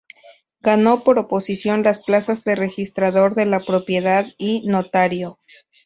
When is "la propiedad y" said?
3.45-4.65